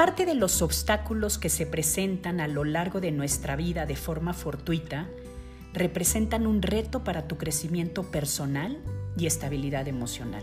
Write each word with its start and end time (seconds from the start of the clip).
Parte 0.00 0.24
de 0.24 0.34
los 0.34 0.62
obstáculos 0.62 1.36
que 1.36 1.50
se 1.50 1.66
presentan 1.66 2.40
a 2.40 2.48
lo 2.48 2.64
largo 2.64 3.02
de 3.02 3.12
nuestra 3.12 3.54
vida 3.54 3.84
de 3.84 3.96
forma 3.96 4.32
fortuita 4.32 5.10
representan 5.74 6.46
un 6.46 6.62
reto 6.62 7.04
para 7.04 7.28
tu 7.28 7.36
crecimiento 7.36 8.10
personal 8.10 8.78
y 9.18 9.26
estabilidad 9.26 9.88
emocional. 9.88 10.42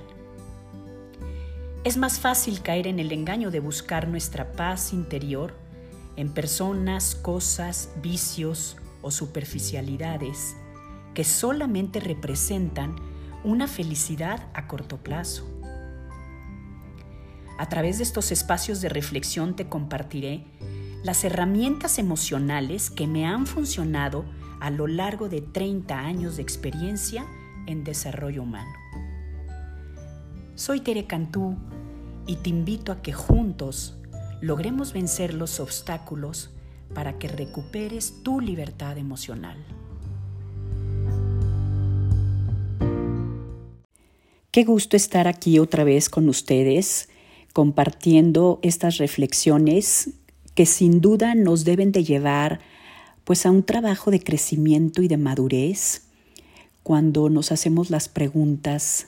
Es 1.83 1.97
más 1.97 2.19
fácil 2.19 2.61
caer 2.61 2.85
en 2.85 2.99
el 2.99 3.11
engaño 3.11 3.49
de 3.49 3.59
buscar 3.59 4.07
nuestra 4.07 4.51
paz 4.51 4.93
interior 4.93 5.55
en 6.17 6.31
personas, 6.35 7.15
cosas, 7.15 7.89
vicios 7.99 8.77
o 9.01 9.09
superficialidades 9.09 10.55
que 11.15 11.23
solamente 11.23 11.99
representan 11.99 12.95
una 13.43 13.67
felicidad 13.67 14.49
a 14.53 14.67
corto 14.67 14.97
plazo. 14.97 15.56
A 17.57 17.69
través 17.69 17.97
de 17.97 18.03
estos 18.03 18.31
espacios 18.31 18.81
de 18.81 18.89
reflexión 18.89 19.55
te 19.55 19.67
compartiré 19.67 20.45
las 21.03 21.23
herramientas 21.23 21.97
emocionales 21.97 22.91
que 22.91 23.07
me 23.07 23.25
han 23.25 23.47
funcionado 23.47 24.25
a 24.59 24.69
lo 24.69 24.85
largo 24.85 25.27
de 25.27 25.41
30 25.41 25.97
años 25.97 26.37
de 26.37 26.43
experiencia 26.43 27.25
en 27.65 27.83
desarrollo 27.83 28.43
humano. 28.43 28.71
Soy 30.53 30.81
Tere 30.81 31.05
Cantú 31.05 31.55
y 32.27 32.35
te 32.37 32.49
invito 32.49 32.91
a 32.91 33.01
que 33.01 33.13
juntos 33.13 33.97
logremos 34.39 34.93
vencer 34.93 35.33
los 35.33 35.59
obstáculos 35.59 36.51
para 36.93 37.17
que 37.17 37.27
recuperes 37.27 38.21
tu 38.23 38.39
libertad 38.39 38.97
emocional. 38.97 39.57
Qué 44.51 44.63
gusto 44.63 44.95
estar 44.95 45.27
aquí 45.27 45.59
otra 45.59 45.83
vez 45.83 46.09
con 46.09 46.29
ustedes 46.29 47.09
compartiendo 47.57 48.59
estas 48.61 48.97
reflexiones 48.97 50.11
que 50.53 50.67
sin 50.67 51.01
duda 51.01 51.33
nos 51.33 51.65
deben 51.65 51.91
de 51.91 52.03
llevar 52.03 52.59
pues 53.23 53.47
a 53.47 53.49
un 53.49 53.63
trabajo 53.63 54.11
de 54.11 54.19
crecimiento 54.19 55.01
y 55.01 55.07
de 55.07 55.17
madurez 55.17 56.03
cuando 56.83 57.31
nos 57.31 57.51
hacemos 57.51 57.89
las 57.89 58.09
preguntas 58.09 59.07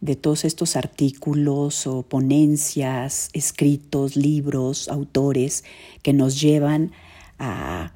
de 0.00 0.16
todos 0.16 0.46
estos 0.46 0.74
artículos 0.74 1.86
o 1.86 2.02
ponencias, 2.02 3.28
escritos, 3.34 4.16
libros, 4.16 4.88
autores 4.88 5.62
que 6.00 6.14
nos 6.14 6.40
llevan 6.40 6.92
a 7.38 7.92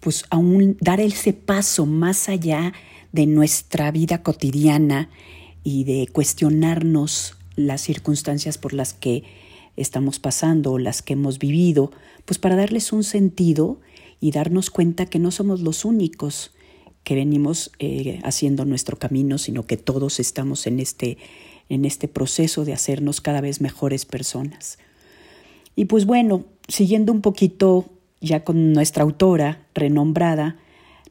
pues 0.00 0.26
a 0.28 0.38
dar 0.82 1.00
ese 1.00 1.32
paso 1.32 1.86
más 1.86 2.28
allá 2.28 2.74
de 3.12 3.24
nuestra 3.24 3.90
vida 3.90 4.22
cotidiana 4.22 5.08
y 5.62 5.84
de 5.84 6.08
cuestionarnos 6.12 7.38
las 7.56 7.80
circunstancias 7.80 8.58
por 8.58 8.72
las 8.72 8.92
que 8.94 9.24
estamos 9.76 10.18
pasando 10.18 10.72
o 10.72 10.78
las 10.78 11.02
que 11.02 11.14
hemos 11.14 11.38
vivido, 11.38 11.90
pues 12.24 12.38
para 12.38 12.56
darles 12.56 12.92
un 12.92 13.04
sentido 13.04 13.80
y 14.20 14.30
darnos 14.30 14.70
cuenta 14.70 15.06
que 15.06 15.18
no 15.18 15.30
somos 15.30 15.60
los 15.60 15.84
únicos 15.84 16.52
que 17.02 17.14
venimos 17.14 17.70
eh, 17.78 18.20
haciendo 18.24 18.64
nuestro 18.64 18.98
camino, 18.98 19.38
sino 19.38 19.66
que 19.66 19.76
todos 19.76 20.20
estamos 20.20 20.66
en 20.66 20.80
este, 20.80 21.18
en 21.68 21.84
este 21.84 22.08
proceso 22.08 22.64
de 22.64 22.72
hacernos 22.72 23.20
cada 23.20 23.40
vez 23.40 23.60
mejores 23.60 24.06
personas. 24.06 24.78
Y 25.76 25.84
pues 25.86 26.06
bueno, 26.06 26.46
siguiendo 26.68 27.12
un 27.12 27.20
poquito 27.20 27.90
ya 28.20 28.42
con 28.42 28.72
nuestra 28.72 29.02
autora 29.02 29.66
renombrada, 29.74 30.56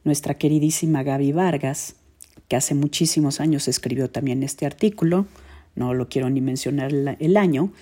nuestra 0.02 0.34
queridísima 0.34 1.02
Gaby 1.02 1.32
Vargas, 1.32 1.96
que 2.48 2.56
hace 2.56 2.74
muchísimos 2.74 3.40
años 3.40 3.68
escribió 3.68 4.10
también 4.10 4.42
este 4.42 4.66
artículo, 4.66 5.26
no 5.74 5.94
lo 5.94 6.08
quiero 6.08 6.30
ni 6.30 6.40
mencionar 6.40 6.92
el 6.92 7.36
año, 7.36 7.72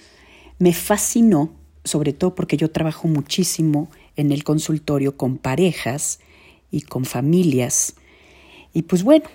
me 0.58 0.72
fascinó, 0.72 1.52
sobre 1.84 2.12
todo 2.12 2.34
porque 2.34 2.56
yo 2.56 2.70
trabajo 2.70 3.08
muchísimo 3.08 3.90
en 4.16 4.32
el 4.32 4.44
consultorio 4.44 5.16
con 5.16 5.38
parejas 5.38 6.20
y 6.70 6.82
con 6.82 7.04
familias, 7.04 7.96
y 8.74 8.82
pues 8.82 9.02
bueno, 9.02 9.26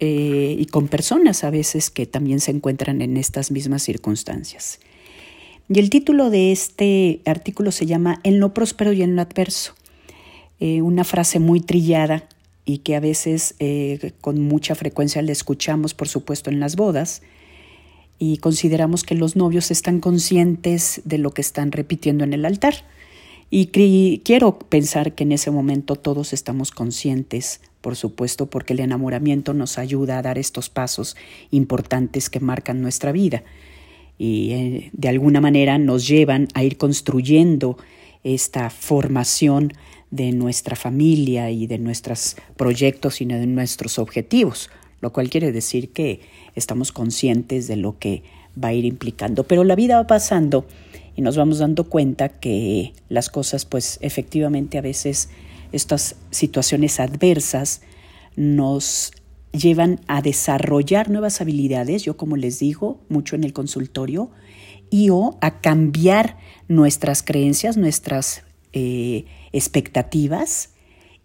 eh, 0.00 0.56
y 0.58 0.66
con 0.66 0.88
personas 0.88 1.44
a 1.44 1.50
veces 1.50 1.90
que 1.90 2.06
también 2.06 2.40
se 2.40 2.50
encuentran 2.50 3.00
en 3.00 3.16
estas 3.16 3.50
mismas 3.50 3.82
circunstancias. 3.82 4.80
Y 5.68 5.78
el 5.78 5.88
título 5.88 6.28
de 6.28 6.52
este 6.52 7.22
artículo 7.24 7.72
se 7.72 7.86
llama 7.86 8.20
En 8.22 8.38
lo 8.38 8.52
próspero 8.52 8.92
y 8.92 9.02
en 9.02 9.16
lo 9.16 9.22
adverso. 9.22 9.74
Eh, 10.60 10.82
una 10.82 11.04
frase 11.04 11.38
muy 11.38 11.60
trillada 11.60 12.28
y 12.66 12.78
que 12.78 12.96
a 12.96 13.00
veces 13.00 13.54
eh, 13.60 14.12
con 14.20 14.40
mucha 14.40 14.74
frecuencia 14.74 15.22
le 15.22 15.32
escuchamos, 15.32 15.94
por 15.94 16.08
supuesto, 16.08 16.50
en 16.50 16.60
las 16.60 16.76
bodas, 16.76 17.22
y 18.18 18.38
consideramos 18.38 19.04
que 19.04 19.14
los 19.14 19.36
novios 19.36 19.70
están 19.70 20.00
conscientes 20.00 21.02
de 21.04 21.18
lo 21.18 21.32
que 21.32 21.40
están 21.40 21.72
repitiendo 21.72 22.24
en 22.24 22.32
el 22.32 22.44
altar. 22.44 22.86
Y 23.50 24.20
quiero 24.24 24.58
pensar 24.58 25.14
que 25.14 25.24
en 25.24 25.32
ese 25.32 25.50
momento 25.50 25.96
todos 25.96 26.32
estamos 26.32 26.70
conscientes, 26.70 27.60
por 27.80 27.94
supuesto, 27.94 28.46
porque 28.46 28.72
el 28.72 28.80
enamoramiento 28.80 29.54
nos 29.54 29.78
ayuda 29.78 30.18
a 30.18 30.22
dar 30.22 30.38
estos 30.38 30.70
pasos 30.70 31.16
importantes 31.50 32.30
que 32.30 32.40
marcan 32.40 32.80
nuestra 32.80 33.12
vida 33.12 33.44
y 34.18 34.52
eh, 34.52 34.90
de 34.92 35.08
alguna 35.08 35.40
manera 35.40 35.78
nos 35.78 36.06
llevan 36.06 36.48
a 36.54 36.62
ir 36.62 36.76
construyendo 36.76 37.76
esta 38.22 38.70
formación 38.70 39.72
de 40.10 40.32
nuestra 40.32 40.76
familia 40.76 41.50
y 41.50 41.66
de 41.66 41.78
nuestros 41.78 42.36
proyectos 42.56 43.20
y 43.20 43.24
de 43.24 43.46
nuestros 43.46 43.98
objetivos, 43.98 44.70
lo 45.00 45.12
cual 45.12 45.30
quiere 45.30 45.52
decir 45.52 45.90
que 45.90 46.20
estamos 46.54 46.92
conscientes 46.92 47.68
de 47.68 47.76
lo 47.76 47.98
que 47.98 48.22
va 48.62 48.68
a 48.68 48.72
ir 48.72 48.84
implicando. 48.84 49.44
Pero 49.44 49.64
la 49.64 49.74
vida 49.74 49.96
va 49.96 50.06
pasando 50.06 50.66
y 51.16 51.22
nos 51.22 51.36
vamos 51.36 51.58
dando 51.58 51.84
cuenta 51.84 52.28
que 52.28 52.92
las 53.08 53.30
cosas, 53.30 53.64
pues 53.64 53.98
efectivamente 54.00 54.78
a 54.78 54.82
veces 54.82 55.28
estas 55.72 56.16
situaciones 56.30 57.00
adversas 57.00 57.82
nos 58.36 59.12
llevan 59.52 60.00
a 60.08 60.22
desarrollar 60.22 61.10
nuevas 61.10 61.40
habilidades, 61.40 62.02
yo 62.02 62.16
como 62.16 62.36
les 62.36 62.58
digo 62.58 63.00
mucho 63.08 63.36
en 63.36 63.44
el 63.44 63.52
consultorio, 63.52 64.30
y 64.90 65.10
o 65.10 65.38
a 65.40 65.60
cambiar 65.60 66.36
nuestras 66.68 67.22
creencias, 67.22 67.76
nuestras 67.76 68.42
eh, 68.72 69.24
expectativas 69.52 70.73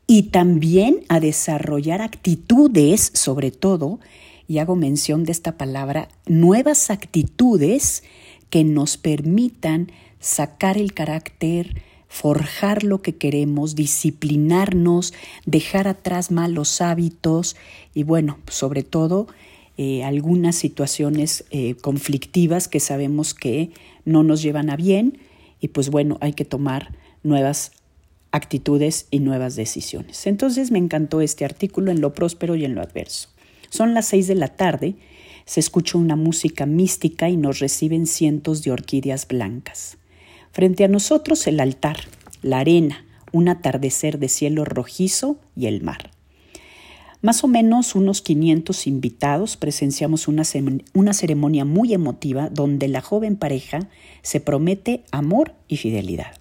y 0.09 0.23
también 0.23 1.01
a 1.07 1.19
desarrollar 1.19 2.01
actitudes, 2.01 3.11
sobre 3.13 3.51
todo, 3.51 3.99
y 4.47 4.57
hago 4.57 4.75
mención 4.75 5.23
de 5.23 5.31
esta 5.31 5.55
palabra, 5.55 6.09
nuevas 6.25 6.89
actitudes 6.89 8.01
que 8.49 8.63
nos 8.63 8.97
permitan 8.97 9.91
sacar 10.19 10.79
el 10.79 10.95
carácter, 10.95 11.83
forjar 12.07 12.83
lo 12.83 13.03
que 13.03 13.17
queremos, 13.17 13.75
disciplinarnos, 13.75 15.13
dejar 15.45 15.87
atrás 15.87 16.31
malos 16.31 16.81
hábitos 16.81 17.55
y 17.93 18.01
bueno, 18.01 18.39
sobre 18.47 18.81
todo 18.81 19.27
eh, 19.77 20.03
algunas 20.03 20.55
situaciones 20.55 21.45
eh, 21.51 21.75
conflictivas 21.75 22.67
que 22.67 22.79
sabemos 22.79 23.35
que 23.35 23.69
no 24.05 24.23
nos 24.23 24.41
llevan 24.41 24.71
a 24.71 24.75
bien 24.75 25.19
y 25.61 25.67
pues 25.67 25.91
bueno, 25.91 26.17
hay 26.19 26.33
que 26.33 26.45
tomar 26.45 26.97
nuevas 27.21 27.73
actitudes 28.31 29.07
y 29.11 29.19
nuevas 29.19 29.55
decisiones. 29.55 30.27
Entonces 30.27 30.71
me 30.71 30.79
encantó 30.79 31.21
este 31.21 31.45
artículo 31.45 31.91
en 31.91 32.01
lo 32.01 32.13
próspero 32.13 32.55
y 32.55 32.65
en 32.65 32.75
lo 32.75 32.81
adverso. 32.81 33.29
Son 33.69 33.93
las 33.93 34.07
seis 34.07 34.27
de 34.27 34.35
la 34.35 34.49
tarde, 34.49 34.95
se 35.45 35.59
escucha 35.59 35.97
una 35.97 36.15
música 36.15 36.65
mística 36.65 37.29
y 37.29 37.37
nos 37.37 37.59
reciben 37.59 38.05
cientos 38.05 38.63
de 38.63 38.71
orquídeas 38.71 39.27
blancas. 39.27 39.97
Frente 40.51 40.83
a 40.83 40.87
nosotros 40.87 41.45
el 41.47 41.59
altar, 41.59 41.97
la 42.41 42.59
arena, 42.59 43.05
un 43.31 43.49
atardecer 43.49 44.19
de 44.19 44.29
cielo 44.29 44.65
rojizo 44.65 45.37
y 45.55 45.67
el 45.67 45.81
mar. 45.81 46.11
Más 47.21 47.43
o 47.43 47.47
menos 47.47 47.95
unos 47.95 48.21
500 48.21 48.87
invitados 48.87 49.57
presenciamos 49.57 50.27
una, 50.27 50.43
una, 50.93 51.13
ceremonia 51.13 51.65
muy 51.65 51.93
emotiva 51.93 52.49
donde 52.49 52.87
la 52.87 53.01
joven 53.01 53.35
pareja 53.35 53.89
se 54.21 54.39
promete 54.39 55.03
amor 55.11 55.53
y 55.67 55.77
fidelidad. 55.77 56.38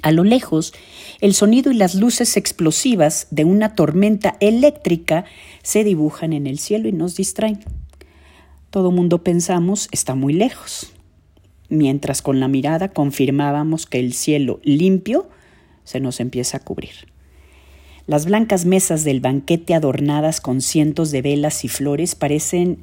A 0.00 0.10
lo 0.10 0.24
lejos, 0.24 0.72
el 1.20 1.34
sonido 1.34 1.70
y 1.70 1.74
las 1.74 1.94
luces 1.94 2.36
explosivas 2.36 3.26
de 3.30 3.44
una 3.44 3.74
tormenta 3.74 4.36
eléctrica 4.40 5.26
se 5.62 5.84
dibujan 5.84 6.32
en 6.32 6.46
el 6.46 6.58
cielo 6.58 6.88
y 6.88 6.92
nos 6.92 7.14
distraen. 7.14 7.60
Todo 8.70 8.90
mundo 8.90 9.22
pensamos 9.22 9.88
está 9.92 10.14
muy 10.14 10.32
lejos, 10.32 10.92
mientras 11.68 12.22
con 12.22 12.40
la 12.40 12.48
mirada 12.48 12.88
confirmábamos 12.88 13.86
que 13.86 14.00
el 14.00 14.14
cielo 14.14 14.60
limpio 14.64 15.28
se 15.84 16.00
nos 16.00 16.20
empieza 16.20 16.56
a 16.56 16.60
cubrir. 16.60 17.12
Las 18.06 18.24
blancas 18.26 18.64
mesas 18.64 19.04
del 19.04 19.20
banquete 19.20 19.74
adornadas 19.74 20.40
con 20.40 20.60
cientos 20.62 21.10
de 21.10 21.22
velas 21.22 21.64
y 21.64 21.68
flores 21.68 22.14
parecen 22.14 22.78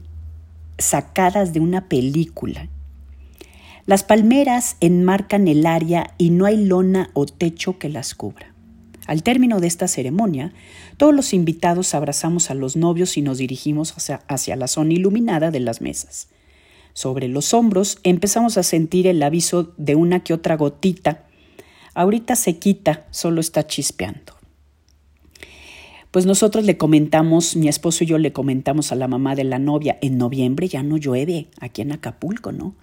sacadas 0.77 1.51
de 1.53 1.59
una 1.59 1.89
película 1.89 2.69
las 3.89 4.03
palmeras 4.03 4.77
enmarcan 4.81 5.47
el 5.47 5.65
área 5.65 6.13
y 6.19 6.30
no 6.30 6.45
hay 6.45 6.63
lona 6.63 7.09
o 7.13 7.25
techo 7.25 7.80
que 7.80 7.89
las 7.89 8.13
cubra. 8.13 8.53
Al 9.07 9.24
término 9.24 9.59
de 9.59 9.65
esta 9.65 9.88
ceremonia, 9.88 10.53
todos 10.97 11.12
los 11.12 11.33
invitados 11.33 11.95
abrazamos 11.95 12.51
a 12.51 12.53
los 12.53 12.75
novios 12.75 13.18
y 13.18 13.24
nos 13.24 13.39
dirigimos 13.39 13.97
hacia, 13.97 14.18
hacia 14.27 14.56
la 14.57 14.68
zona 14.68 14.94
iluminada 14.94 15.50
de 15.50 15.62
las 15.62 15.81
mesas. 15.81 16.27
sobre 16.94 17.30
los 17.30 17.56
hombros, 17.56 17.97
empezamos 18.03 18.59
a 18.59 18.63
sentir 18.63 19.07
el 19.07 19.24
aviso 19.24 19.74
de 19.77 19.95
una 19.95 20.19
que 20.19 20.36
otra 20.36 20.56
gotita. 20.56 21.25
Ahorita 21.95 22.36
se 22.36 22.59
quita, 22.59 23.07
solo 23.09 23.41
está 23.41 23.65
chispeando. 23.65 24.33
Pues 26.12 26.27
nosotros 26.27 26.63
le 26.63 26.77
comentamos, 26.77 27.56
mi 27.56 27.69
esposo 27.69 28.03
y 28.03 28.07
yo 28.07 28.19
le 28.19 28.33
comentamos 28.33 28.91
a 28.91 28.95
la 28.95 29.07
mamá 29.07 29.33
de 29.33 29.45
la 29.45 29.57
novia, 29.57 29.97
en 30.03 30.19
noviembre 30.19 30.68
ya 30.68 30.83
no 30.83 30.97
llueve 30.97 31.47
aquí 31.59 31.81
en 31.81 31.91
Acapulco, 31.91 32.51
¿no? 32.51 32.75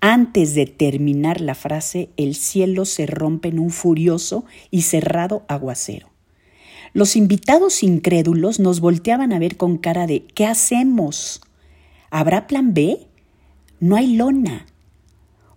Antes 0.00 0.54
de 0.54 0.66
terminar 0.66 1.40
la 1.40 1.54
frase, 1.54 2.10
el 2.16 2.34
cielo 2.34 2.84
se 2.84 3.06
rompe 3.06 3.48
en 3.48 3.58
un 3.58 3.70
furioso 3.70 4.44
y 4.70 4.82
cerrado 4.82 5.44
aguacero. 5.48 6.10
Los 6.92 7.16
invitados 7.16 7.82
incrédulos 7.82 8.60
nos 8.60 8.80
volteaban 8.80 9.32
a 9.32 9.38
ver 9.38 9.56
con 9.56 9.78
cara 9.78 10.06
de 10.06 10.24
¿qué 10.26 10.46
hacemos? 10.46 11.40
¿Habrá 12.10 12.46
plan 12.46 12.74
B? 12.74 13.06
No 13.80 13.96
hay 13.96 14.16
lona. 14.16 14.66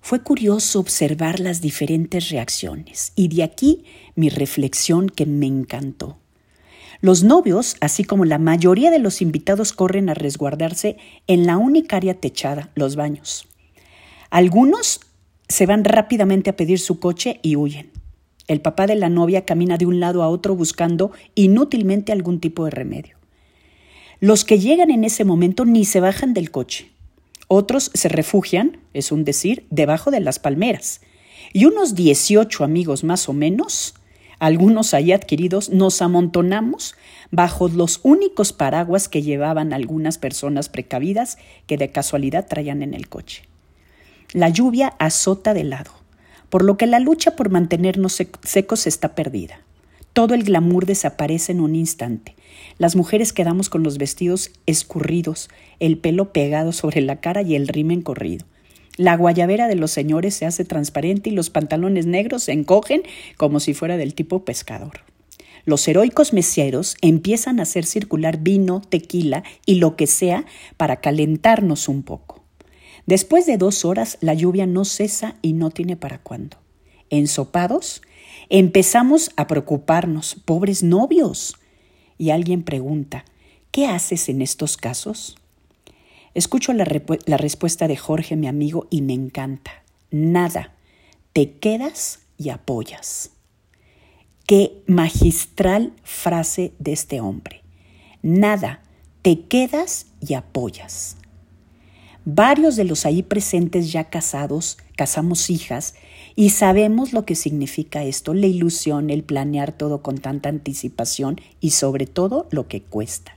Fue 0.02 0.22
curioso 0.22 0.80
observar 0.80 1.40
las 1.40 1.62
diferentes 1.62 2.30
reacciones 2.30 3.12
y 3.16 3.28
de 3.28 3.44
aquí 3.44 3.84
mi 4.16 4.30
reflexión 4.30 5.10
que 5.10 5.26
me 5.26 5.46
encantó. 5.46 6.18
Los 7.02 7.24
novios, 7.24 7.76
así 7.82 8.04
como 8.04 8.26
la 8.26 8.40
mayoría 8.40 8.92
de 8.92 9.00
los 9.00 9.22
invitados, 9.22 9.72
corren 9.72 10.10
a 10.10 10.14
resguardarse 10.14 10.98
en 11.28 11.46
la 11.46 11.58
única 11.58 11.98
área 11.98 12.14
techada, 12.14 12.72
los 12.76 12.96
baños. 12.96 13.49
Algunos 14.30 15.02
se 15.48 15.66
van 15.66 15.84
rápidamente 15.84 16.52
a 16.52 16.56
pedir 16.56 16.80
su 16.80 17.00
coche 17.00 17.40
y 17.42 17.56
huyen. 17.56 17.90
El 18.48 18.62
papá 18.62 18.86
de 18.86 18.96
la 18.96 19.10
novia 19.10 19.44
camina 19.44 19.78
de 19.78 19.88
un 19.88 20.00
lado 20.00 20.22
a 20.22 20.30
otro 20.30 20.56
buscando 20.56 21.12
inútilmente 21.34 22.12
algún 22.12 22.40
tipo 22.40 22.66
de 22.66 22.72
remedio. 22.72 23.18
Los 24.20 24.46
que 24.46 24.60
llegan 24.60 24.92
en 24.92 25.04
ese 25.04 25.26
momento 25.26 25.66
ni 25.66 25.84
se 25.84 26.00
bajan 26.00 26.36
del 26.36 26.52
coche. 26.52 26.92
Otros 27.48 27.90
se 27.96 28.08
refugian, 28.08 28.78
es 28.94 29.12
un 29.12 29.24
decir, 29.24 29.66
debajo 29.72 30.12
de 30.12 30.20
las 30.20 30.38
palmeras. 30.38 31.02
Y 31.52 31.66
unos 31.66 31.96
18 31.96 32.64
amigos 32.64 33.04
más 33.04 33.30
o 33.30 33.34
menos, 33.34 33.96
algunos 34.38 34.94
ahí 34.94 35.12
adquiridos, 35.12 35.72
nos 35.72 36.04
amontonamos 36.04 36.94
bajo 37.32 37.68
los 37.68 38.00
únicos 38.04 38.54
paraguas 38.54 39.10
que 39.10 39.24
llevaban 39.24 39.74
algunas 39.74 40.20
personas 40.20 40.70
precavidas 40.70 41.40
que 41.66 41.78
de 41.78 41.90
casualidad 41.90 42.46
traían 42.48 42.84
en 42.84 42.94
el 42.94 43.10
coche. 43.10 43.49
La 44.34 44.50
lluvia 44.50 44.94
azota 45.00 45.54
de 45.54 45.64
lado 45.64 46.00
por 46.50 46.64
lo 46.64 46.78
que 46.78 46.88
la 46.88 47.00
lucha 47.00 47.36
por 47.36 47.50
mantenernos 47.50 48.22
secos 48.44 48.88
está 48.88 49.16
perdida. 49.16 49.62
Todo 50.14 50.34
el 50.34 50.44
glamour 50.44 50.86
desaparece 50.86 51.52
en 51.52 51.62
un 51.62 51.76
instante. 51.76 52.36
Las 52.78 52.96
mujeres 52.96 53.32
quedamos 53.32 53.70
con 53.70 53.84
los 53.84 53.98
vestidos 53.98 54.52
escurridos, 54.66 55.50
el 55.80 55.98
pelo 55.98 56.34
pegado 56.34 56.72
sobre 56.72 57.02
la 57.02 57.18
cara 57.18 57.42
y 57.44 57.56
el 57.56 57.68
rimen 57.68 58.02
corrido. 58.02 58.46
La 58.98 59.16
guayabera 59.16 59.68
de 59.68 59.76
los 59.76 59.92
señores 59.92 60.34
se 60.34 60.46
hace 60.46 60.66
transparente 60.66 61.30
y 61.30 61.34
los 61.34 61.50
pantalones 61.50 62.06
negros 62.06 62.44
se 62.44 62.52
encogen 62.52 63.04
como 63.38 63.60
si 63.60 63.74
fuera 63.74 63.96
del 63.96 64.14
tipo 64.14 64.44
pescador. 64.44 65.02
Los 65.66 65.88
heroicos 65.88 66.34
meseros 66.34 66.96
empiezan 67.02 67.60
a 67.60 67.64
hacer 67.64 67.86
circular 67.86 68.40
vino, 68.40 68.82
tequila 68.82 69.44
y 69.66 69.76
lo 69.76 69.96
que 69.96 70.08
sea 70.08 70.46
para 70.78 70.98
calentarnos 70.98 71.88
un 71.88 72.02
poco. 72.02 72.39
Después 73.10 73.48
de 73.48 73.58
dos 73.58 73.86
horas 73.86 74.20
la 74.22 74.36
lluvia 74.36 74.68
no 74.68 74.86
cesa 74.86 75.36
y 75.42 75.54
no 75.54 75.72
tiene 75.72 75.96
para 75.96 76.20
cuándo. 76.20 76.58
Ensopados, 77.10 78.04
empezamos 78.50 79.32
a 79.36 79.48
preocuparnos, 79.48 80.36
pobres 80.46 80.84
novios. 80.84 81.56
Y 82.20 82.30
alguien 82.30 82.62
pregunta, 82.62 83.26
¿qué 83.72 83.88
haces 83.88 84.30
en 84.30 84.44
estos 84.44 84.78
casos? 84.78 85.38
Escucho 86.36 86.72
la, 86.72 86.86
la 87.26 87.38
respuesta 87.38 87.88
de 87.88 87.98
Jorge, 87.98 88.36
mi 88.36 88.46
amigo, 88.46 88.86
y 88.92 89.02
me 89.02 89.14
encanta. 89.14 89.72
Nada, 90.12 90.76
te 91.34 91.54
quedas 91.54 92.20
y 92.38 92.50
apoyas. 92.50 93.32
Qué 94.46 94.84
magistral 94.86 95.94
frase 96.04 96.74
de 96.78 96.94
este 96.94 97.22
hombre. 97.22 97.64
Nada, 98.22 98.84
te 99.24 99.48
quedas 99.48 100.06
y 100.22 100.36
apoyas. 100.36 101.16
Varios 102.32 102.76
de 102.76 102.84
los 102.84 103.08
ahí 103.08 103.24
presentes 103.24 103.92
ya 103.92 104.04
casados, 104.04 104.78
casamos 104.96 105.50
hijas 105.50 105.96
y 106.36 106.52
sabemos 106.52 107.12
lo 107.12 107.26
que 107.26 107.34
significa 107.34 108.04
esto, 108.04 108.36
la 108.36 108.46
ilusión, 108.46 109.10
el 109.10 109.24
planear 109.24 109.72
todo 109.72 110.04
con 110.04 110.20
tanta 110.20 110.48
anticipación 110.48 111.42
y 111.60 111.72
sobre 111.72 112.06
todo 112.06 112.48
lo 112.52 112.68
que 112.68 112.84
cuesta. 112.84 113.36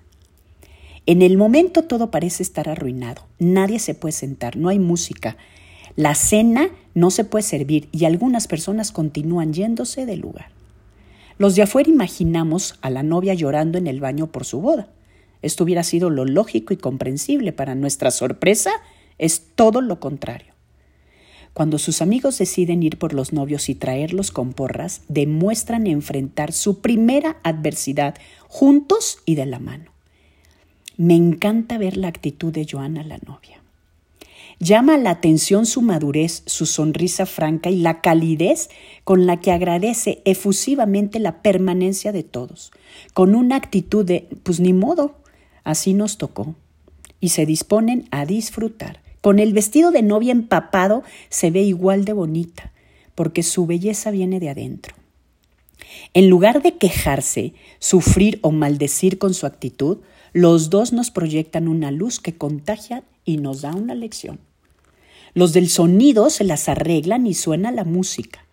En 1.07 1.23
el 1.23 1.39
momento 1.39 1.85
todo 1.85 2.11
parece 2.11 2.43
estar 2.43 2.69
arruinado, 2.69 3.23
nadie 3.39 3.79
se 3.79 3.95
puede 3.95 4.13
sentar, 4.13 4.59
no 4.59 4.69
hay 4.69 4.79
música, 4.79 5.39
la 5.97 6.15
cena 6.15 6.69
no 6.95 7.11
se 7.11 7.25
puede 7.25 7.45
servir 7.45 7.89
y 7.93 8.05
algunas 8.05 8.47
personas 8.47 8.93
continúan 8.93 9.55
yéndose 9.55 10.05
del 10.05 10.21
lugar. 10.21 10.51
Los 11.39 11.55
de 11.55 11.63
afuera 11.63 11.89
imaginamos 11.89 12.79
a 12.83 12.91
la 12.91 13.03
novia 13.03 13.33
llorando 13.33 13.79
en 13.79 13.87
el 13.87 14.01
baño 14.01 14.27
por 14.27 14.45
su 14.45 14.61
boda. 14.61 14.89
Esto 15.43 15.65
hubiera 15.65 15.83
sido 15.83 16.09
lo 16.09 16.25
lógico 16.25 16.73
y 16.73 16.77
comprensible. 16.77 17.53
Para 17.53 17.75
nuestra 17.75 18.11
sorpresa, 18.11 18.71
es 19.19 19.43
todo 19.55 19.81
lo 19.81 20.01
contrario. 20.01 20.53
Cuando 21.53 21.79
sus 21.79 22.01
amigos 22.01 22.39
deciden 22.39 22.83
ir 22.83 22.99
por 22.99 23.13
los 23.13 23.33
novios 23.33 23.69
y 23.69 23.75
traerlos 23.75 24.31
con 24.31 24.55
porras, 24.55 25.03
demuestran 25.09 25.87
enfrentar 25.87 26.53
su 26.53 26.81
primera 26.81 27.37
adversidad 27.43 28.15
juntos 28.49 29.19
y 29.27 29.35
de 29.35 29.47
la 29.47 29.59
mano. 29.59 29.91
Me 30.97 31.15
encanta 31.15 31.77
ver 31.77 31.97
la 31.97 32.09
actitud 32.09 32.53
de 32.53 32.67
Joana, 32.71 33.03
la 33.03 33.19
novia. 33.19 33.63
Llama 34.61 34.97
la 34.97 35.11
atención 35.11 35.67
su 35.67 35.83
madurez, 35.83 36.43
su 36.47 36.67
sonrisa 36.67 37.27
franca 37.27 37.69
y 37.69 37.77
la 37.77 38.01
calidez 38.01 38.71
con 39.03 39.27
la 39.27 39.41
que 39.41 39.51
agradece 39.51 40.23
efusivamente 40.25 41.19
la 41.19 41.43
permanencia 41.43 42.13
de 42.13 42.23
todos, 42.23 42.71
con 43.13 43.35
una 43.35 43.57
actitud 43.57 44.05
de, 44.05 44.29
pues 44.45 44.61
ni 44.61 44.73
modo, 44.73 45.17
Así 45.65 45.95
nos 45.95 46.19
tocó. 46.19 46.55
Y 47.21 47.31
se 47.31 47.47
disponen 47.47 48.09
a 48.11 48.27
disfrutar. 48.27 49.01
Con 49.21 49.39
el 49.39 49.53
vestido 49.53 49.93
de 49.93 50.03
novia 50.03 50.33
empapado 50.33 51.05
se 51.29 51.51
ve 51.51 51.63
igual 51.63 52.05
de 52.05 52.13
bonita, 52.13 52.73
porque 53.15 53.43
su 53.43 53.67
belleza 53.67 54.11
viene 54.11 54.41
de 54.41 54.51
adentro. 54.51 54.95
En 56.15 56.29
lugar 56.29 56.63
de 56.63 56.77
quejarse, 56.77 57.55
sufrir 57.79 58.39
o 58.43 58.51
maldecir 58.51 59.19
con 59.19 59.35
su 59.35 59.47
actitud, 59.47 59.99
los 60.33 60.71
dos 60.71 60.93
nos 60.93 61.11
proyectan 61.11 61.69
una 61.69 61.91
luz 61.91 62.19
que 62.19 62.35
contagia 62.35 63.05
y 63.25 63.37
nos 63.37 63.63
da 63.63 63.75
una 63.75 63.95
lección. 63.95 64.41
Los 65.35 65.53
del 65.53 65.69
sonido 65.69 66.29
se 66.31 66.45
las 66.45 66.69
arreglan 66.69 67.27
y 67.27 67.35
suena 67.35 67.71
la 67.71 67.85
música. 67.85 68.45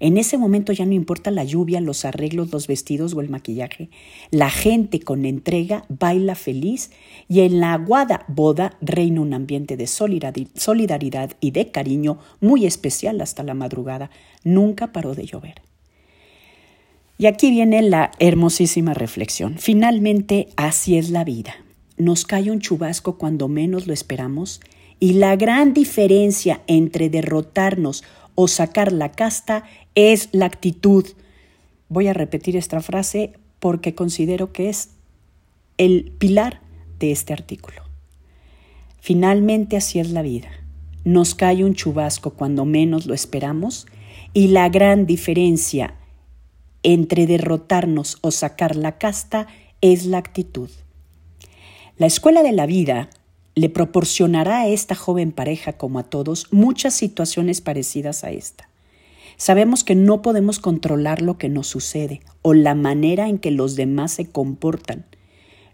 En 0.00 0.18
ese 0.18 0.38
momento 0.38 0.72
ya 0.72 0.84
no 0.84 0.92
importa 0.92 1.30
la 1.30 1.44
lluvia, 1.44 1.80
los 1.80 2.04
arreglos, 2.04 2.52
los 2.52 2.66
vestidos 2.66 3.14
o 3.14 3.20
el 3.20 3.28
maquillaje. 3.28 3.90
La 4.30 4.50
gente 4.50 5.00
con 5.00 5.24
entrega 5.24 5.84
baila 5.88 6.34
feliz 6.34 6.90
y 7.28 7.40
en 7.40 7.60
la 7.60 7.72
aguada 7.72 8.24
boda 8.28 8.76
reina 8.80 9.20
un 9.20 9.34
ambiente 9.34 9.76
de 9.76 9.86
solidaridad 9.86 11.30
y 11.40 11.50
de 11.50 11.70
cariño 11.70 12.18
muy 12.40 12.66
especial 12.66 13.20
hasta 13.20 13.42
la 13.42 13.54
madrugada. 13.54 14.10
Nunca 14.44 14.92
paró 14.92 15.14
de 15.14 15.26
llover. 15.26 15.62
Y 17.18 17.26
aquí 17.26 17.50
viene 17.50 17.80
la 17.82 18.10
hermosísima 18.18 18.92
reflexión. 18.92 19.56
Finalmente, 19.58 20.48
así 20.56 20.98
es 20.98 21.08
la 21.08 21.24
vida. 21.24 21.54
Nos 21.96 22.26
cae 22.26 22.50
un 22.50 22.60
chubasco 22.60 23.16
cuando 23.16 23.48
menos 23.48 23.86
lo 23.86 23.94
esperamos 23.94 24.60
y 25.00 25.14
la 25.14 25.36
gran 25.36 25.72
diferencia 25.72 26.62
entre 26.66 27.08
derrotarnos 27.08 28.04
o 28.36 28.46
sacar 28.46 28.92
la 28.92 29.10
casta 29.10 29.64
es 29.96 30.28
la 30.30 30.46
actitud. 30.46 31.04
Voy 31.88 32.06
a 32.06 32.12
repetir 32.12 32.56
esta 32.56 32.80
frase 32.80 33.32
porque 33.58 33.96
considero 33.96 34.52
que 34.52 34.68
es 34.68 34.90
el 35.78 36.12
pilar 36.18 36.60
de 37.00 37.10
este 37.10 37.32
artículo. 37.32 37.82
Finalmente 39.00 39.76
así 39.76 39.98
es 39.98 40.10
la 40.10 40.22
vida. 40.22 40.48
Nos 41.04 41.34
cae 41.34 41.64
un 41.64 41.74
chubasco 41.74 42.34
cuando 42.34 42.64
menos 42.64 43.06
lo 43.06 43.14
esperamos 43.14 43.86
y 44.32 44.48
la 44.48 44.68
gran 44.68 45.06
diferencia 45.06 45.94
entre 46.82 47.26
derrotarnos 47.26 48.18
o 48.20 48.30
sacar 48.30 48.76
la 48.76 48.98
casta 48.98 49.46
es 49.80 50.06
la 50.06 50.18
actitud. 50.18 50.70
La 51.96 52.06
escuela 52.06 52.42
de 52.42 52.52
la 52.52 52.66
vida 52.66 53.08
le 53.56 53.70
proporcionará 53.70 54.60
a 54.60 54.68
esta 54.68 54.94
joven 54.94 55.32
pareja 55.32 55.72
como 55.72 55.98
a 55.98 56.02
todos 56.02 56.52
muchas 56.52 56.92
situaciones 56.92 57.62
parecidas 57.62 58.22
a 58.22 58.30
esta. 58.30 58.68
Sabemos 59.38 59.82
que 59.82 59.94
no 59.94 60.20
podemos 60.20 60.58
controlar 60.58 61.22
lo 61.22 61.38
que 61.38 61.48
nos 61.48 61.66
sucede 61.66 62.20
o 62.42 62.52
la 62.52 62.74
manera 62.74 63.28
en 63.28 63.38
que 63.38 63.50
los 63.50 63.74
demás 63.74 64.12
se 64.12 64.26
comportan. 64.26 65.06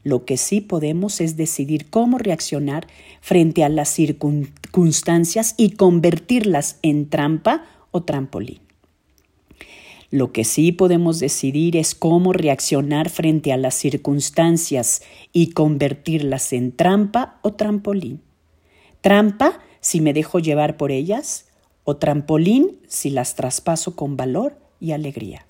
Lo 0.05 0.25
que 0.25 0.37
sí 0.37 0.61
podemos 0.61 1.21
es 1.21 1.37
decidir 1.37 1.91
cómo 1.91 2.19
reaccionar 2.19 2.87
frente 3.21 3.65
a 3.65 3.69
las 3.69 3.89
circunstancias 3.89 5.55
y 5.57 5.71
convertirlas 5.71 6.79
en 6.83 7.09
trampa 7.09 7.65
o 7.91 8.05
trampolín. 8.05 8.62
Lo 10.13 10.31
que 10.31 10.45
sí 10.45 10.73
podemos 10.73 11.21
decidir 11.21 11.75
es 11.75 11.95
cómo 11.95 12.35
reaccionar 12.35 13.09
frente 13.09 13.51
a 13.51 13.57
las 13.57 13.75
circunstancias 13.75 15.01
y 15.33 15.53
convertirlas 15.53 16.53
en 16.53 16.77
trampa 16.77 17.39
o 17.41 17.55
trampolín. 17.55 18.21
Trampa 19.01 19.61
si 19.81 20.03
me 20.03 20.13
dejo 20.13 20.39
llevar 20.39 20.77
por 20.77 20.93
ellas 20.93 21.47
o 21.85 21.97
trampolín 21.97 22.79
si 22.89 23.09
las 23.09 23.37
traspaso 23.37 23.97
con 23.97 24.19
valor 24.19 24.59
y 24.81 24.93
alegría. 24.93 25.47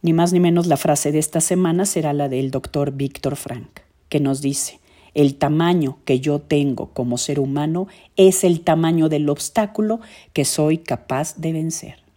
Ni 0.00 0.12
más 0.12 0.32
ni 0.32 0.38
menos 0.38 0.68
la 0.68 0.76
frase 0.76 1.10
de 1.10 1.18
esta 1.18 1.40
semana 1.40 1.86
será 1.86 2.12
la 2.12 2.28
del 2.28 2.52
doctor 2.52 2.92
Víctor 2.92 3.34
Frank, 3.34 3.80
que 4.08 4.20
nos 4.20 4.42
dice, 4.42 4.78
el 5.12 5.34
tamaño 5.34 5.98
que 6.04 6.20
yo 6.20 6.38
tengo 6.38 6.90
como 6.92 7.18
ser 7.18 7.40
humano 7.40 7.88
es 8.14 8.44
el 8.44 8.60
tamaño 8.60 9.08
del 9.08 9.28
obstáculo 9.28 9.98
que 10.32 10.44
soy 10.44 10.78
capaz 10.78 11.34
de 11.40 11.52
vencer. 11.52 12.09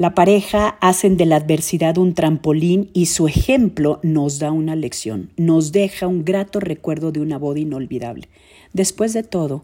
La 0.00 0.14
pareja 0.14 0.78
hacen 0.80 1.18
de 1.18 1.26
la 1.26 1.36
adversidad 1.36 1.98
un 1.98 2.14
trampolín 2.14 2.88
y 2.94 3.04
su 3.04 3.28
ejemplo 3.28 4.00
nos 4.02 4.38
da 4.38 4.50
una 4.50 4.74
lección, 4.74 5.28
nos 5.36 5.72
deja 5.72 6.06
un 6.06 6.24
grato 6.24 6.58
recuerdo 6.58 7.12
de 7.12 7.20
una 7.20 7.36
boda 7.36 7.58
inolvidable. 7.58 8.30
Después 8.72 9.12
de 9.12 9.24
todo, 9.24 9.62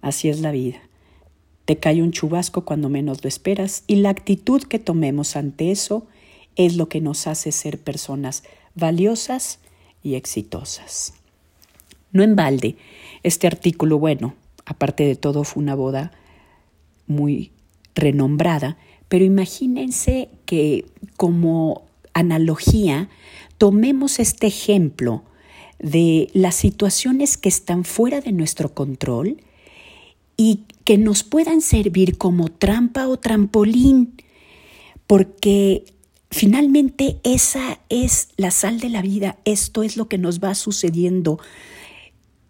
así 0.00 0.28
es 0.28 0.40
la 0.40 0.50
vida. 0.50 0.78
Te 1.66 1.76
cae 1.76 2.02
un 2.02 2.10
chubasco 2.10 2.64
cuando 2.64 2.88
menos 2.88 3.22
lo 3.22 3.28
esperas 3.28 3.84
y 3.86 3.94
la 3.94 4.10
actitud 4.10 4.60
que 4.64 4.80
tomemos 4.80 5.36
ante 5.36 5.70
eso 5.70 6.04
es 6.56 6.74
lo 6.74 6.88
que 6.88 7.00
nos 7.00 7.28
hace 7.28 7.52
ser 7.52 7.78
personas 7.78 8.42
valiosas 8.74 9.60
y 10.02 10.16
exitosas. 10.16 11.14
No 12.10 12.24
en 12.24 12.34
balde, 12.34 12.74
este 13.22 13.46
artículo, 13.46 14.00
bueno, 14.00 14.34
aparte 14.64 15.04
de 15.04 15.14
todo 15.14 15.44
fue 15.44 15.62
una 15.62 15.76
boda 15.76 16.10
muy 17.06 17.52
renombrada, 17.94 18.78
pero 19.08 19.24
imagínense 19.24 20.28
que 20.44 20.84
como 21.16 21.82
analogía 22.14 23.08
tomemos 23.58 24.18
este 24.18 24.46
ejemplo 24.46 25.22
de 25.78 26.30
las 26.32 26.54
situaciones 26.54 27.36
que 27.36 27.48
están 27.48 27.84
fuera 27.84 28.20
de 28.20 28.32
nuestro 28.32 28.74
control 28.74 29.42
y 30.36 30.60
que 30.84 30.98
nos 30.98 31.22
puedan 31.22 31.60
servir 31.60 32.18
como 32.18 32.48
trampa 32.48 33.08
o 33.08 33.18
trampolín, 33.18 34.14
porque 35.06 35.84
finalmente 36.30 37.18
esa 37.22 37.80
es 37.88 38.28
la 38.36 38.50
sal 38.50 38.80
de 38.80 38.88
la 38.88 39.02
vida, 39.02 39.38
esto 39.44 39.82
es 39.82 39.96
lo 39.96 40.08
que 40.08 40.18
nos 40.18 40.40
va 40.40 40.54
sucediendo 40.54 41.38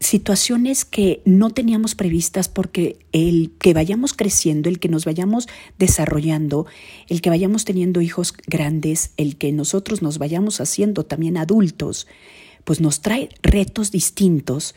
situaciones 0.00 0.84
que 0.84 1.22
no 1.24 1.50
teníamos 1.50 1.94
previstas 1.94 2.48
porque 2.48 2.98
el 3.12 3.52
que 3.58 3.72
vayamos 3.72 4.12
creciendo, 4.12 4.68
el 4.68 4.78
que 4.78 4.88
nos 4.88 5.04
vayamos 5.04 5.48
desarrollando, 5.78 6.66
el 7.08 7.22
que 7.22 7.30
vayamos 7.30 7.64
teniendo 7.64 8.00
hijos 8.00 8.34
grandes, 8.46 9.12
el 9.16 9.36
que 9.36 9.52
nosotros 9.52 10.02
nos 10.02 10.18
vayamos 10.18 10.60
haciendo 10.60 11.04
también 11.04 11.36
adultos, 11.38 12.06
pues 12.64 12.80
nos 12.80 13.00
trae 13.00 13.30
retos 13.42 13.90
distintos 13.90 14.74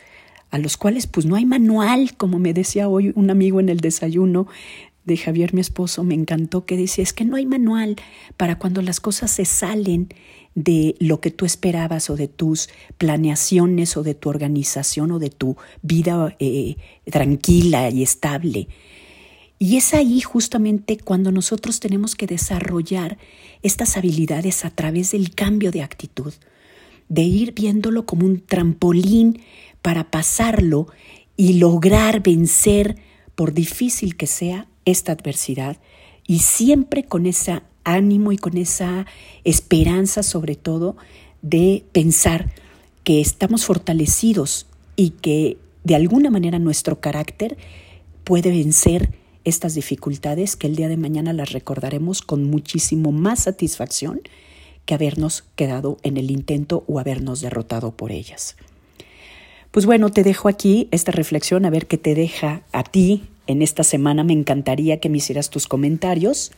a 0.51 0.57
los 0.57 0.77
cuales 0.77 1.05
pues 1.05 1.25
no 1.25 1.35
hay 1.35 1.45
manual, 1.45 2.15
como 2.15 2.39
me 2.39 2.53
decía 2.53 2.87
hoy 2.87 3.11
un 3.15 3.29
amigo 3.29 3.59
en 3.59 3.69
el 3.69 3.81
desayuno 3.81 4.47
de 5.05 5.17
Javier, 5.17 5.53
mi 5.53 5.61
esposo, 5.61 6.03
me 6.03 6.13
encantó 6.13 6.65
que 6.65 6.77
decía, 6.77 7.03
es 7.03 7.13
que 7.13 7.25
no 7.25 7.35
hay 7.35 7.45
manual 7.45 7.95
para 8.37 8.59
cuando 8.59 8.81
las 8.81 8.99
cosas 8.99 9.31
se 9.31 9.45
salen 9.45 10.09
de 10.55 10.95
lo 10.99 11.21
que 11.21 11.31
tú 11.31 11.45
esperabas 11.45 12.09
o 12.09 12.15
de 12.15 12.27
tus 12.27 12.69
planeaciones 12.97 13.97
o 13.97 14.03
de 14.03 14.13
tu 14.13 14.29
organización 14.29 15.11
o 15.11 15.19
de 15.19 15.29
tu 15.29 15.57
vida 15.81 16.35
eh, 16.39 16.75
tranquila 17.09 17.89
y 17.89 18.03
estable. 18.03 18.67
Y 19.57 19.75
es 19.75 19.93
ahí 19.93 20.21
justamente 20.21 20.97
cuando 20.97 21.31
nosotros 21.31 21.81
tenemos 21.81 22.15
que 22.15 22.27
desarrollar 22.27 23.17
estas 23.61 23.97
habilidades 23.97 24.63
a 24.63 24.69
través 24.69 25.11
del 25.11 25.35
cambio 25.35 25.71
de 25.71 25.81
actitud, 25.81 26.33
de 27.09 27.23
ir 27.23 27.53
viéndolo 27.53 28.05
como 28.05 28.25
un 28.25 28.39
trampolín 28.39 29.41
para 29.81 30.11
pasarlo 30.11 30.87
y 31.35 31.53
lograr 31.53 32.21
vencer, 32.23 32.97
por 33.35 33.53
difícil 33.53 34.15
que 34.15 34.27
sea, 34.27 34.68
esta 34.85 35.11
adversidad 35.11 35.77
y 36.27 36.39
siempre 36.39 37.03
con 37.03 37.25
esa 37.25 37.63
ánimo 37.83 38.31
y 38.31 38.37
con 38.37 38.57
esa 38.57 39.05
esperanza 39.43 40.23
sobre 40.23 40.55
todo 40.55 40.95
de 41.41 41.83
pensar 41.91 42.51
que 43.03 43.21
estamos 43.21 43.65
fortalecidos 43.65 44.67
y 44.95 45.11
que 45.11 45.57
de 45.83 45.95
alguna 45.95 46.29
manera 46.29 46.59
nuestro 46.59 46.99
carácter 46.99 47.57
puede 48.23 48.51
vencer 48.51 49.11
estas 49.43 49.73
dificultades 49.73 50.55
que 50.55 50.67
el 50.67 50.75
día 50.75 50.89
de 50.89 50.97
mañana 50.97 51.33
las 51.33 51.51
recordaremos 51.51 52.21
con 52.21 52.43
muchísimo 52.43 53.11
más 53.11 53.43
satisfacción 53.43 54.21
que 54.85 54.93
habernos 54.93 55.45
quedado 55.55 55.97
en 56.03 56.17
el 56.17 56.29
intento 56.29 56.83
o 56.87 56.99
habernos 56.99 57.41
derrotado 57.41 57.91
por 57.91 58.11
ellas. 58.11 58.55
Pues 59.71 59.85
bueno, 59.85 60.09
te 60.09 60.23
dejo 60.23 60.49
aquí 60.49 60.87
esta 60.91 61.11
reflexión 61.11 61.65
a 61.65 61.69
ver 61.69 61.87
qué 61.87 61.97
te 61.97 62.15
deja 62.15 62.63
a 62.71 62.83
ti 62.83 63.23
en 63.49 63.61
esta 63.61 63.83
semana. 63.83 64.23
Me 64.23 64.33
encantaría 64.33 64.99
que 64.99 65.09
me 65.09 65.17
hicieras 65.17 65.49
tus 65.49 65.67
comentarios. 65.67 66.51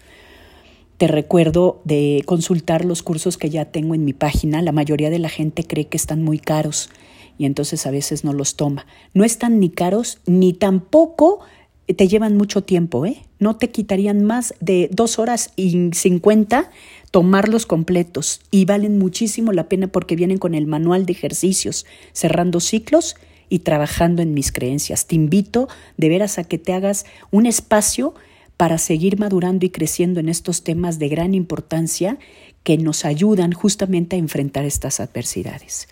Te 0.98 1.08
recuerdo 1.08 1.82
de 1.86 2.22
consultar 2.26 2.86
los 2.86 3.02
cursos 3.02 3.38
que 3.38 3.50
ya 3.50 3.66
tengo 3.66 3.96
en 3.96 4.06
mi 4.06 4.14
página. 4.14 4.62
La 4.62 4.74
mayoría 4.74 5.10
de 5.10 5.18
la 5.18 5.30
gente 5.30 5.64
cree 5.64 5.88
que 5.88 5.98
están 5.98 6.22
muy 6.22 6.38
caros 6.38 6.90
y 7.38 7.46
entonces 7.46 7.88
a 7.88 7.92
veces 7.92 8.24
no 8.24 8.34
los 8.34 8.56
toma. 8.56 8.86
No 9.14 9.24
están 9.24 9.60
ni 9.60 9.70
caros 9.70 10.20
ni 10.28 10.54
tampoco 10.54 11.40
te 11.88 12.08
llevan 12.08 12.38
mucho 12.38 12.64
tiempo, 12.64 13.06
¿eh? 13.06 13.18
No 13.40 13.58
te 13.58 13.72
quitarían 13.72 14.24
más 14.24 14.54
de 14.60 14.90
dos 14.92 15.18
horas 15.18 15.52
y 15.56 15.90
cincuenta 15.94 16.70
tomarlos 17.10 17.66
completos 17.66 18.42
y 18.52 18.66
valen 18.66 18.98
muchísimo 18.98 19.52
la 19.52 19.68
pena 19.68 19.88
porque 19.88 20.16
vienen 20.16 20.38
con 20.38 20.56
el 20.56 20.68
manual 20.68 21.06
de 21.06 21.14
ejercicios, 21.14 21.86
cerrando 22.14 22.60
ciclos 22.60 23.16
y 23.52 23.60
trabajando 23.60 24.22
en 24.22 24.34
mis 24.34 24.54
creencias. 24.54 25.06
Te 25.06 25.16
invito 25.16 25.68
de 25.98 26.08
veras 26.08 26.40
a 26.40 26.46
que 26.46 26.58
te 26.58 26.72
hagas 26.72 27.06
un 27.32 27.46
espacio 27.46 28.16
para 28.56 28.78
seguir 28.78 29.20
madurando 29.20 29.66
y 29.66 29.70
creciendo 29.70 30.22
en 30.22 30.30
estos 30.30 30.64
temas 30.64 31.00
de 31.00 31.10
gran 31.10 31.34
importancia 31.34 32.18
que 32.64 32.78
nos 32.78 33.04
ayudan 33.04 33.52
justamente 33.52 34.16
a 34.16 34.20
enfrentar 34.20 34.64
estas 34.64 35.02
adversidades. 35.02 35.90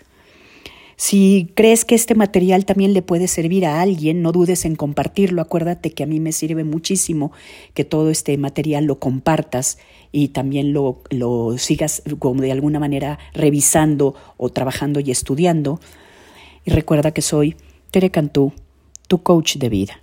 Si 0.96 1.50
crees 1.54 1.84
que 1.84 1.94
este 1.94 2.14
material 2.14 2.64
también 2.64 2.94
le 2.94 3.02
puede 3.02 3.28
servir 3.28 3.66
a 3.66 3.82
alguien, 3.82 4.22
no 4.22 4.32
dudes 4.32 4.64
en 4.64 4.74
compartirlo. 4.74 5.42
Acuérdate 5.42 5.90
que 5.90 6.02
a 6.02 6.06
mí 6.06 6.18
me 6.18 6.32
sirve 6.32 6.64
muchísimo 6.64 7.30
que 7.74 7.84
todo 7.84 8.08
este 8.08 8.38
material 8.38 8.86
lo 8.86 8.98
compartas 8.98 9.76
y 10.12 10.28
también 10.28 10.72
lo, 10.72 11.02
lo 11.10 11.58
sigas 11.58 12.02
como 12.18 12.40
de 12.40 12.52
alguna 12.52 12.80
manera 12.80 13.18
revisando 13.34 14.14
o 14.38 14.48
trabajando 14.48 15.00
y 15.00 15.10
estudiando. 15.10 15.78
Y 16.64 16.70
recuerda 16.70 17.12
que 17.12 17.22
soy 17.22 17.56
Tere 17.90 18.10
Cantú, 18.10 18.52
tu 19.08 19.22
coach 19.22 19.56
de 19.56 19.68
vida. 19.68 19.99